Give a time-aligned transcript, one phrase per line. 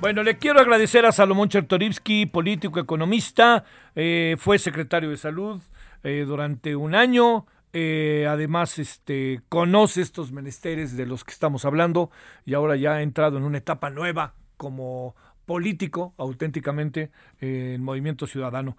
[0.00, 5.62] Bueno, le quiero agradecer a Salomón Chertorivsky, político, economista, eh, fue secretario de Salud
[6.02, 12.10] eh, durante un año, eh, además este, conoce estos menesteres de los que estamos hablando
[12.44, 18.76] y ahora ya ha entrado en una etapa nueva como político auténticamente en Movimiento Ciudadano.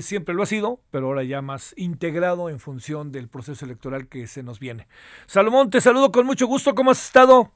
[0.00, 4.28] Siempre lo ha sido, pero ahora ya más integrado en función del proceso electoral que
[4.28, 4.86] se nos viene.
[5.26, 6.76] Salomón, te saludo con mucho gusto.
[6.76, 7.50] ¿Cómo has estado?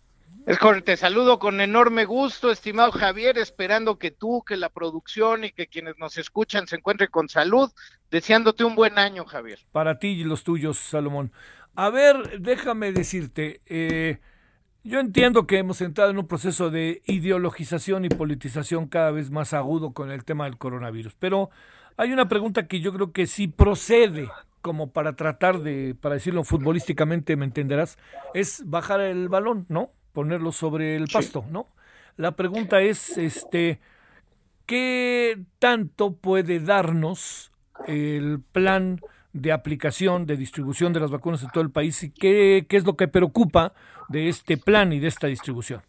[0.46, 5.50] Es te saludo con enorme gusto, estimado Javier, esperando que tú, que la producción y
[5.50, 7.70] que quienes nos escuchan se encuentren con salud,
[8.10, 9.60] deseándote un buen año, Javier.
[9.70, 11.30] Para ti y los tuyos, Salomón.
[11.74, 14.18] A ver, déjame decirte, eh,
[14.82, 19.52] yo entiendo que hemos entrado en un proceso de ideologización y politización cada vez más
[19.52, 21.50] agudo con el tema del coronavirus, pero
[21.96, 24.28] hay una pregunta que yo creo que sí procede
[24.62, 27.98] como para tratar de, para decirlo futbolísticamente, me entenderás,
[28.34, 29.92] es bajar el balón, ¿no?
[30.12, 31.68] Ponerlo sobre el pasto, ¿no?
[32.16, 33.80] La pregunta es, este,
[34.66, 37.52] ¿qué tanto puede darnos
[37.86, 39.00] el plan
[39.32, 42.84] de aplicación, de distribución de las vacunas en todo el país y qué, qué es
[42.84, 43.72] lo que preocupa
[44.08, 45.82] de este plan y de esta distribución?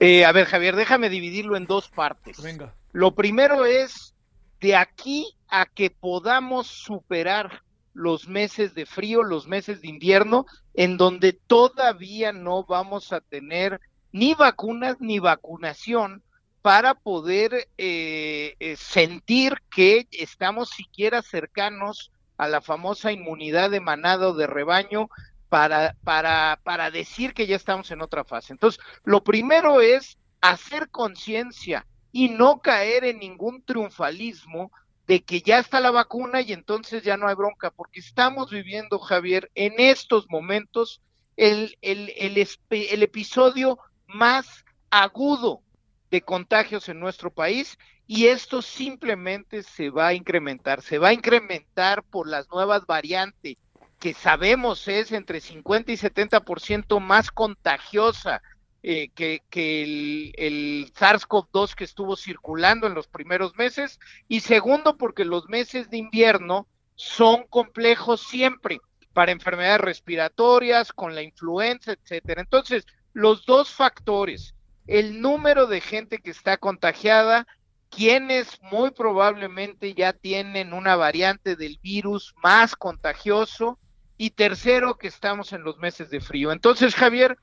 [0.00, 2.40] Eh, a ver, Javier, déjame dividirlo en dos partes.
[2.42, 2.74] Venga.
[2.92, 4.14] Lo primero es
[4.60, 7.62] de aquí a que podamos superar
[7.98, 13.80] los meses de frío, los meses de invierno, en donde todavía no vamos a tener
[14.12, 16.22] ni vacunas ni vacunación
[16.62, 24.32] para poder eh, eh, sentir que estamos siquiera cercanos a la famosa inmunidad de manado
[24.32, 25.08] de rebaño
[25.48, 28.52] para, para, para decir que ya estamos en otra fase.
[28.52, 34.70] Entonces, lo primero es hacer conciencia y no caer en ningún triunfalismo
[35.08, 38.98] de que ya está la vacuna y entonces ya no hay bronca, porque estamos viviendo,
[38.98, 41.00] Javier, en estos momentos
[41.36, 45.62] el, el, el, episodio más agudo
[46.10, 51.14] de contagios en nuestro país y esto simplemente se va a incrementar, se va a
[51.14, 53.56] incrementar por las nuevas variantes
[53.98, 58.42] que sabemos es entre 50 y 70% más contagiosa
[58.82, 64.96] eh, que, que, el, el SARS-CoV-2 que estuvo circulando en los primeros meses, y segundo,
[64.96, 68.80] porque los meses de invierno son complejos siempre
[69.12, 72.40] para enfermedades respiratorias, con la influenza, etcétera.
[72.40, 74.54] Entonces, los dos factores,
[74.86, 77.46] el número de gente que está contagiada,
[77.90, 83.78] quienes muy probablemente ya tienen una variante del virus más contagioso,
[84.18, 86.50] y tercero, que estamos en los meses de frío.
[86.50, 87.38] Entonces, Javier,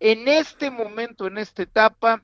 [0.00, 2.22] en este momento, en esta etapa,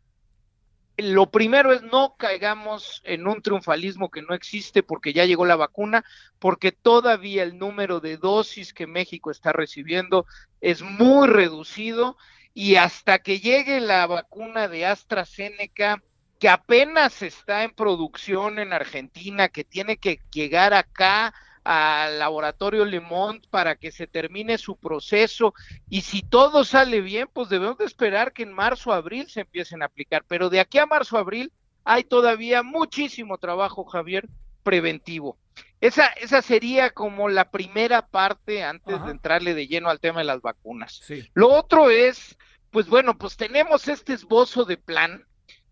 [0.98, 5.56] lo primero es no caigamos en un triunfalismo que no existe porque ya llegó la
[5.56, 6.04] vacuna,
[6.38, 10.26] porque todavía el número de dosis que México está recibiendo
[10.60, 12.16] es muy reducido
[12.54, 16.02] y hasta que llegue la vacuna de AstraZeneca,
[16.38, 21.32] que apenas está en producción en Argentina, que tiene que llegar acá
[21.64, 25.54] al laboratorio Lemont para que se termine su proceso
[25.88, 29.42] y si todo sale bien, pues debemos de esperar que en marzo o abril se
[29.42, 31.52] empiecen a aplicar, pero de aquí a marzo abril
[31.84, 34.28] hay todavía muchísimo trabajo, Javier,
[34.62, 35.36] preventivo.
[35.80, 39.06] Esa, esa sería como la primera parte antes Ajá.
[39.06, 41.00] de entrarle de lleno al tema de las vacunas.
[41.02, 41.28] Sí.
[41.34, 42.36] Lo otro es,
[42.70, 45.26] pues bueno, pues tenemos este esbozo de plan,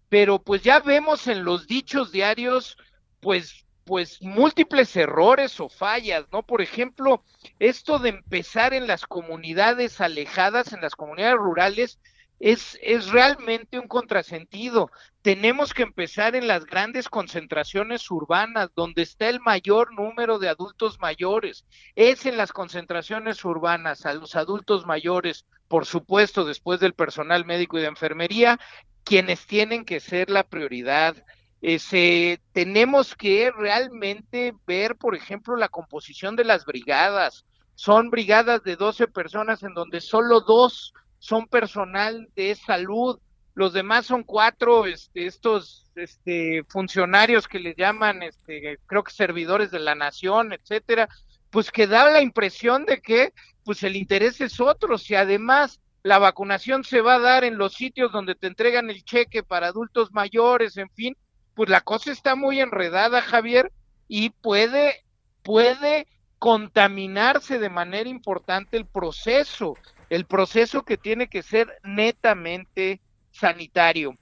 [0.09, 2.77] pero pues ya vemos en los dichos diarios,
[3.21, 6.45] pues pues múltiples errores o fallas, ¿no?
[6.45, 7.25] Por ejemplo,
[7.59, 11.99] esto de empezar en las comunidades alejadas, en las comunidades rurales,
[12.39, 14.93] es, es realmente un contrasentido.
[15.23, 21.01] Tenemos que empezar en las grandes concentraciones urbanas, donde está el mayor número de adultos
[21.01, 21.67] mayores.
[21.97, 27.77] Es en las concentraciones urbanas, a los adultos mayores, por supuesto, después del personal médico
[27.77, 28.61] y de enfermería,
[29.03, 31.17] quienes tienen que ser la prioridad
[31.63, 37.45] ese, tenemos que realmente ver, por ejemplo, la composición de las brigadas.
[37.75, 43.19] Son brigadas de 12 personas en donde solo dos son personal de salud,
[43.55, 49.71] los demás son cuatro, este, estos este, funcionarios que le llaman, este, creo que servidores
[49.71, 51.09] de la nación, etcétera,
[51.51, 53.33] pues que da la impresión de que
[53.65, 57.75] pues el interés es otro, si además la vacunación se va a dar en los
[57.75, 61.17] sitios donde te entregan el cheque para adultos mayores, en fin,
[61.55, 63.73] pues la cosa está muy enredada, Javier,
[64.09, 65.05] y puede,
[65.43, 66.07] puede
[66.39, 69.75] contaminarse de manera importante el proceso,
[70.09, 73.01] el proceso que tiene que ser netamente
[73.31, 74.17] sanitario.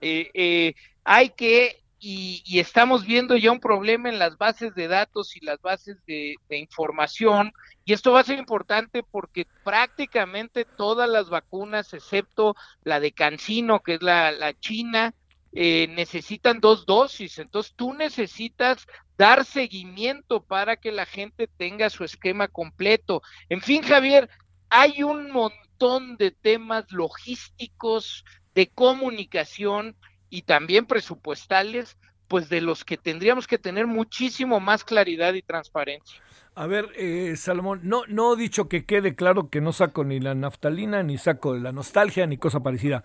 [0.00, 5.36] Eh, eh, hay que, y, estamos viendo ya un problema en las bases de datos
[5.36, 7.52] y las bases de, información,
[7.84, 13.80] y esto va a ser importante porque prácticamente todas las vacunas, excepto la de Cancino,
[13.80, 15.14] que es la china,
[15.52, 18.86] eh, necesitan dos dosis, entonces tú necesitas
[19.16, 23.22] dar seguimiento para que la gente tenga su esquema completo.
[23.48, 24.28] En fin, Javier,
[24.70, 28.24] hay un montón de temas logísticos,
[28.54, 29.96] de comunicación
[30.30, 31.96] y también presupuestales,
[32.28, 36.22] pues de los que tendríamos que tener muchísimo más claridad y transparencia.
[36.54, 40.20] A ver, eh, Salomón, no, no he dicho que quede claro que no saco ni
[40.20, 43.04] la naftalina, ni saco la nostalgia, ni cosa parecida.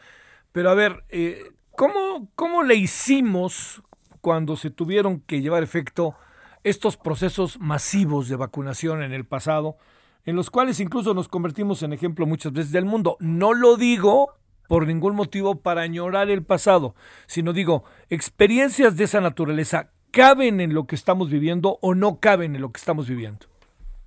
[0.51, 3.81] Pero a ver, eh, ¿Cómo, ¿Cómo le hicimos
[4.21, 6.15] cuando se tuvieron que llevar efecto
[6.63, 9.77] estos procesos masivos de vacunación en el pasado,
[10.25, 13.17] en los cuales incluso nos convertimos en ejemplo muchas veces del mundo?
[13.19, 14.35] No lo digo
[14.67, 20.75] por ningún motivo para añorar el pasado, sino digo, experiencias de esa naturaleza caben en
[20.75, 23.47] lo que estamos viviendo o no caben en lo que estamos viviendo.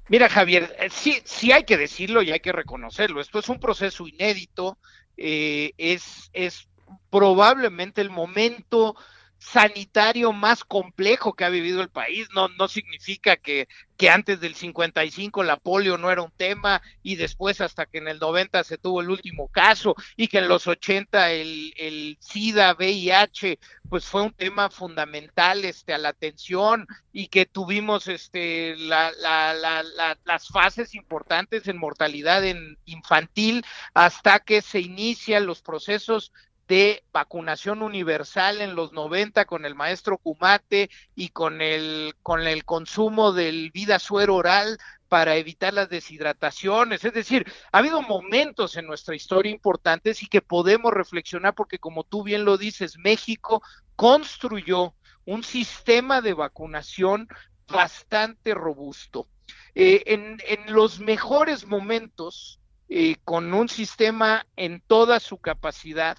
[0.08, 3.20] Mira, Javier, eh, sí, sí hay que decirlo y hay que reconocerlo.
[3.20, 4.78] Esto es un proceso inédito,
[5.16, 6.68] eh, es, es
[7.11, 8.97] probablemente el momento
[9.38, 12.29] sanitario más complejo que ha vivido el país.
[12.35, 17.17] No, no significa que, que antes del 55 la polio no era un tema y
[17.17, 20.67] después hasta que en el 90 se tuvo el último caso y que en los
[20.67, 27.29] 80 el, el SIDA, VIH, pues fue un tema fundamental este, a la atención y
[27.29, 34.61] que tuvimos este, la, la, la, las fases importantes en mortalidad en infantil hasta que
[34.62, 36.33] se inician los procesos
[36.68, 42.64] de vacunación universal en los 90 con el maestro Kumate y con el, con el
[42.64, 44.78] consumo del vida suero oral
[45.08, 47.04] para evitar las deshidrataciones.
[47.04, 52.02] Es decir, ha habido momentos en nuestra historia importantes y que podemos reflexionar porque como
[52.04, 53.62] tú bien lo dices, México
[53.94, 57.28] construyó un sistema de vacunación
[57.68, 59.28] bastante robusto.
[59.74, 66.16] Eh, en, en, los mejores momentos, eh, con un sistema en toda su capacidad,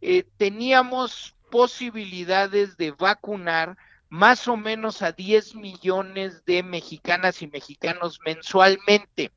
[0.00, 3.76] eh, teníamos posibilidades de vacunar
[4.08, 9.32] más o menos a 10 millones de mexicanas y mexicanos mensualmente.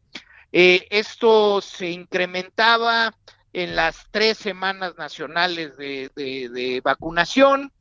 [0.52, 3.14] Eh, esto se incrementaba
[3.54, 7.72] en las tres semanas nacionales de, vacunación.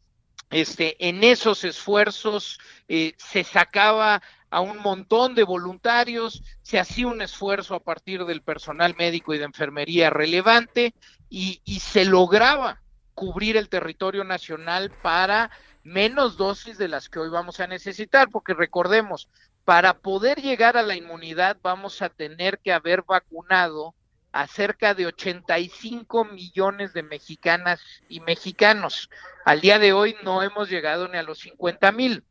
[0.50, 4.20] Este, en esos esfuerzos eh, se sacaba
[4.50, 9.38] a un montón de voluntarios, se hacía un esfuerzo a partir del personal médico y
[9.38, 10.94] de enfermería relevante
[11.28, 12.82] y, se lograba
[13.14, 15.50] cubrir el territorio nacional para
[15.84, 19.28] menos dosis de las que hoy vamos a necesitar, porque recordemos,
[19.64, 23.94] para poder llegar a la inmunidad vamos a tener que haber vacunado
[24.32, 29.10] a cerca de 85 millones de mexicanas y mexicanos.
[29.44, 32.24] Al día de hoy no hemos llegado ni a los 50 mil.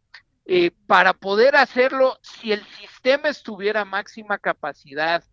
[0.52, 5.24] Eh, para poder hacerlo, si el sistema estuviera a máxima capacidad,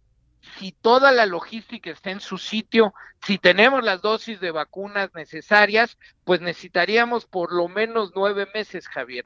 [0.59, 2.93] si toda la logística está en su sitio,
[3.23, 9.25] si tenemos las dosis de vacunas necesarias, pues necesitaríamos por lo menos nueve meses, Javier.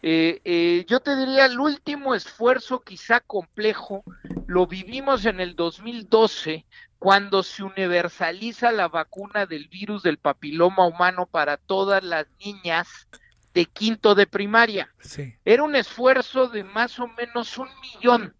[0.00, 4.04] Eh, eh, yo te diría, el último esfuerzo quizá complejo
[4.46, 6.66] lo vivimos en el 2012,
[7.00, 13.08] cuando se universaliza la vacuna del virus del papiloma humano para todas las niñas
[13.54, 14.92] de quinto de primaria.
[15.44, 18.34] Era un esfuerzo de más o menos un millón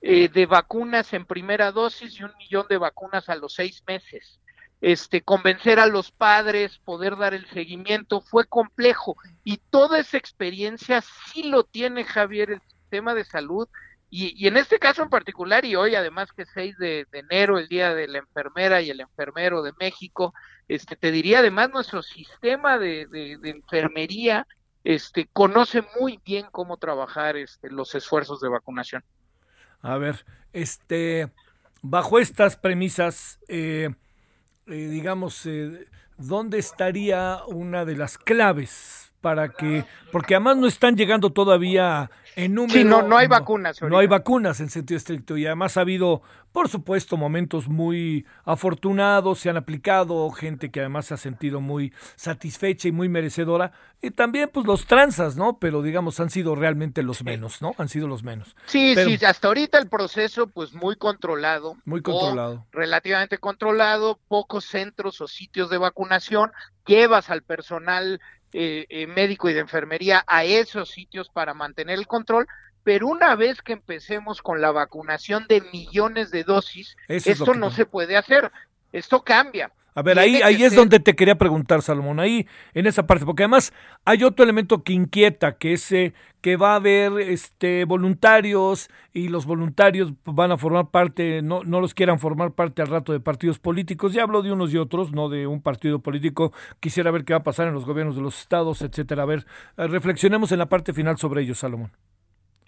[0.00, 4.40] eh, de vacunas en primera dosis y un millón de vacunas a los seis meses.
[4.80, 9.16] Este, convencer a los padres, poder dar el seguimiento, fue complejo.
[9.42, 13.68] Y toda esa experiencia sí lo tiene Javier, el sistema de salud,
[14.10, 17.68] y, en este caso en particular, y hoy además que es 6 de, enero, el
[17.68, 20.32] Día de la Enfermera y el Enfermero de México,
[20.66, 24.46] este, te diría además nuestro sistema de, de enfermería
[24.84, 29.04] este, conoce muy bien cómo trabajar este, los esfuerzos de vacunación.
[29.80, 31.30] A ver, este,
[31.82, 33.90] bajo estas premisas, eh,
[34.66, 40.96] eh, digamos, eh, ¿dónde estaría una de las claves para que, porque además no están
[40.96, 42.74] llegando todavía en número.
[42.74, 43.82] Sí, no, no hay vacunas.
[43.82, 46.22] No, hay vacunas en sentido estricto y además ha habido,
[46.52, 51.92] por supuesto, momentos muy afortunados, se han aplicado, gente que además se ha sentido muy
[52.14, 55.58] satisfecha y muy merecedora, y también pues los transas, ¿no?
[55.58, 57.74] Pero digamos han sido realmente los menos, ¿no?
[57.78, 58.54] Han sido los menos.
[58.66, 61.76] Sí, sí, hasta ahorita el proceso pues muy controlado.
[61.84, 62.66] Muy controlado.
[62.70, 66.52] Relativamente controlado, pocos centros o sitios de vacunación,
[66.86, 68.20] llevas al personal
[68.52, 72.46] eh, eh, médico y de enfermería a esos sitios para mantener el control,
[72.82, 77.84] pero una vez que empecemos con la vacunación de millones de dosis, esto no se
[77.84, 78.50] puede hacer,
[78.92, 79.72] esto cambia.
[79.98, 83.42] A ver, ahí, ahí es donde te quería preguntar, Salomón, ahí en esa parte, porque
[83.42, 83.72] además
[84.04, 89.26] hay otro elemento que inquieta, que es eh, que va a haber este voluntarios y
[89.26, 93.18] los voluntarios van a formar parte, no, no los quieran formar parte al rato de
[93.18, 94.12] partidos políticos.
[94.12, 96.52] Ya hablo de unos y otros, no de un partido político.
[96.78, 99.24] Quisiera ver qué va a pasar en los gobiernos de los estados, etcétera.
[99.24, 99.46] A ver,
[99.78, 101.90] eh, reflexionemos en la parte final sobre ello, Salomón.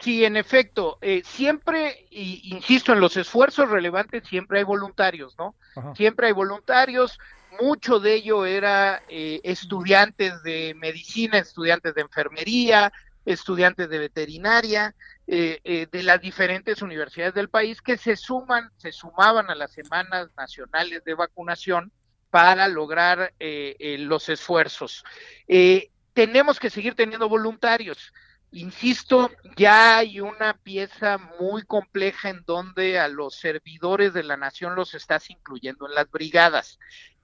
[0.01, 5.55] Sí, en efecto, eh, siempre, y, insisto, en los esfuerzos relevantes siempre hay voluntarios, ¿no?
[5.95, 7.19] Siempre hay voluntarios,
[7.61, 12.91] mucho de ello era eh, estudiantes de medicina, estudiantes de enfermería,
[13.27, 14.95] estudiantes de veterinaria,
[15.27, 20.31] eh, de las diferentes universidades del país que se suman, se sumaban a las semanas
[20.35, 21.93] nacionales de vacunación
[22.31, 25.05] para lograr los esfuerzos.
[26.15, 28.13] tenemos que seguir teniendo voluntarios
[28.53, 34.75] Insisto, ya hay una pieza muy compleja en donde a los servidores de la nación
[34.75, 36.79] los estás incluyendo en las brigadas.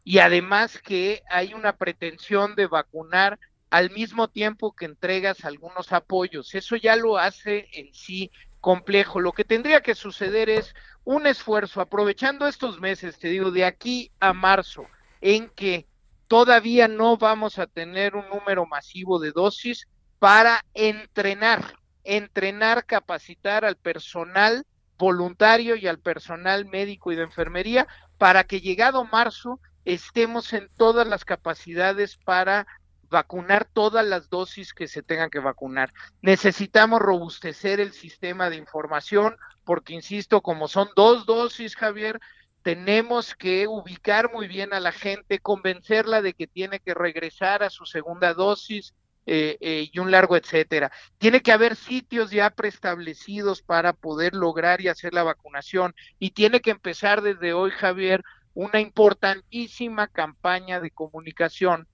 [0.04, 3.40] Y además que hay una pretensión de vacunar
[3.70, 6.54] al mismo tiempo que entregas algunos apoyos.
[6.54, 8.30] Eso ya lo hace en sí
[8.60, 9.20] complejo.
[9.20, 14.12] Lo que tendría que suceder es un esfuerzo, aprovechando estos meses, te digo, de aquí
[14.20, 14.86] a marzo,
[15.20, 15.86] en que
[16.28, 23.76] todavía no vamos a tener un número masivo de dosis, para entrenar, entrenar, capacitar al
[23.76, 24.64] personal
[24.98, 27.86] voluntario y al personal médico y de enfermería
[28.18, 32.66] para que llegado marzo estemos en todas las capacidades para
[33.08, 35.92] vacunar todas las dosis que se tengan que vacunar.
[36.22, 42.20] Necesitamos robustecer el sistema de información porque, insisto, como son dos dosis, Javier,
[42.62, 47.70] tenemos que ubicar muy bien a la gente, convencerla de que tiene que regresar a
[47.70, 48.92] su segunda dosis,
[49.26, 50.92] eh, eh, y un largo etcétera.
[51.18, 56.60] Tiene que haber sitios ya preestablecidos para poder lograr y hacer la vacunación y tiene
[56.60, 58.22] que empezar desde hoy, Javier,
[58.54, 61.88] una importantísima campaña de comunicación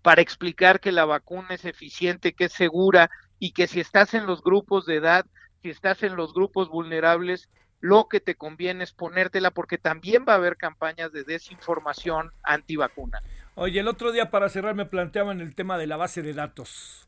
[0.00, 4.24] para explicar que la vacuna es eficiente, que es segura y que si estás en
[4.24, 5.26] los grupos de edad,
[5.62, 7.50] si estás en los grupos vulnerables,
[7.86, 13.22] lo que te conviene es ponértela porque también va a haber campañas de desinformación antivacuna.
[13.54, 17.06] Oye, el otro día para cerrar me planteaban el tema de la base de datos.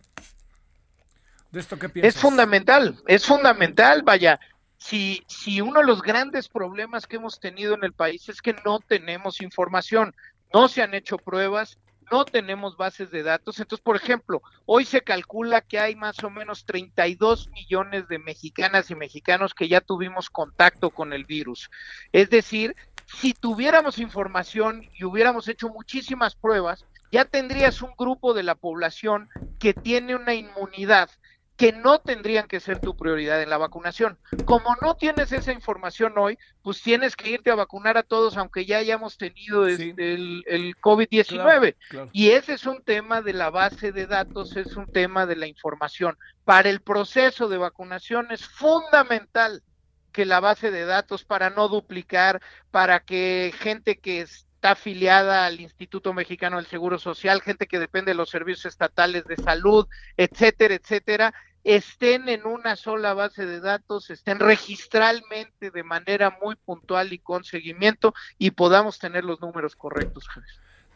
[1.50, 2.14] ¿De esto qué piensas?
[2.14, 4.38] Es fundamental, es fundamental, vaya.
[4.76, 8.54] Si, si uno de los grandes problemas que hemos tenido en el país es que
[8.64, 10.14] no tenemos información,
[10.54, 11.76] no se han hecho pruebas,
[12.10, 13.58] no tenemos bases de datos.
[13.58, 18.90] Entonces, por ejemplo, hoy se calcula que hay más o menos 32 millones de mexicanas
[18.90, 21.70] y mexicanos que ya tuvimos contacto con el virus.
[22.12, 22.74] Es decir,
[23.06, 29.28] si tuviéramos información y hubiéramos hecho muchísimas pruebas, ya tendrías un grupo de la población
[29.58, 31.10] que tiene una inmunidad
[31.58, 34.16] que no tendrían que ser tu prioridad en la vacunación.
[34.44, 38.64] Como no tienes esa información hoy, pues tienes que irte a vacunar a todos, aunque
[38.64, 41.74] ya hayamos tenido este, el, el COVID-19.
[42.12, 45.48] Y ese es un tema de la base de datos, es un tema de la
[45.48, 46.16] información.
[46.44, 49.64] Para el proceso de vacunación es fundamental
[50.12, 55.60] que la base de datos para no duplicar, para que gente que está afiliada al
[55.60, 59.86] Instituto Mexicano del Seguro Social, gente que depende de los servicios estatales de salud,
[60.16, 61.34] etcétera, etcétera,
[61.68, 67.44] estén en una sola base de datos, estén registralmente de manera muy puntual y con
[67.44, 70.26] seguimiento y podamos tener los números correctos,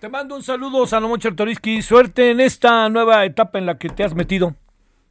[0.01, 1.83] Te mando un saludo, Salomón Chertoriski.
[1.83, 4.57] Suerte en esta nueva etapa en la que te has metido.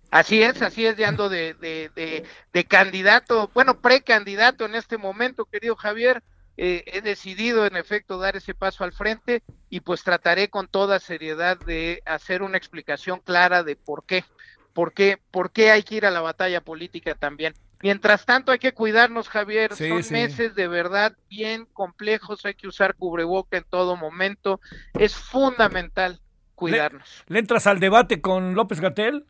[0.10, 5.75] Así es, así es, ya ando de, de, candidato, bueno, precandidato en este momento, querido
[5.75, 6.24] Javier.
[6.58, 11.00] Eh, he decidido en efecto dar ese paso al frente y pues trataré con toda
[11.00, 14.25] seriedad de hacer una explicación clara de por qué,
[14.74, 17.54] por qué, por qué hay que ir a la batalla política también.
[17.82, 22.96] Mientras tanto hay que cuidarnos, Javier, son meses de verdad bien complejos, hay que usar
[22.96, 24.60] cubreboca en todo momento,
[24.94, 26.20] es fundamental
[26.54, 27.24] cuidarnos.
[27.28, 29.25] ¿Le, entras al debate con López Gatel?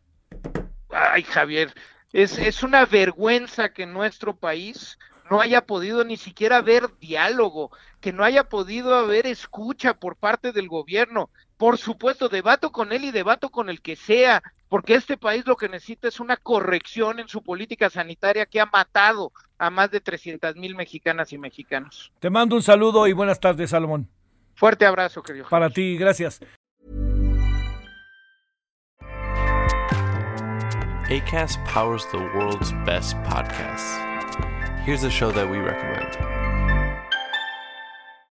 [0.90, 1.72] ay Javier,
[2.12, 4.98] es, es una vergüenza que nuestro país
[5.30, 7.70] no haya podido ni siquiera haber diálogo,
[8.00, 11.30] que no haya podido haber escucha por parte del gobierno.
[11.62, 15.54] Por supuesto, debato con él y debato con el que sea, porque este país lo
[15.54, 20.00] que necesita es una corrección en su política sanitaria que ha matado a más de
[20.00, 22.10] 300 mil mexicanas y mexicanos.
[22.18, 24.08] Te mando un saludo y buenas tardes, Salomón.
[24.56, 25.46] Fuerte abrazo, querido.
[25.48, 26.40] Para ti, gracias.
[31.08, 34.00] ACAST powers the world's best podcasts.
[34.84, 36.41] Here's a show that we recommend.